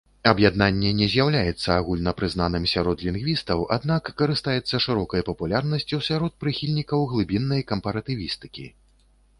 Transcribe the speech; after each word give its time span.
Аб'яднанне 0.29 0.91
не 1.01 1.07
з'яўляецца 1.15 1.67
агульнапрызнаным 1.81 2.65
сярод 2.73 3.03
лінгвістаў, 3.09 3.61
аднак 3.77 4.11
карыстаецца 4.23 4.83
шырокай 4.87 5.21
папулярнасцю 5.29 6.03
сярод 6.09 6.33
прыхільнікаў 6.47 6.99
глыбіннай 7.15 7.61
кампаратывістыкі. 7.73 8.65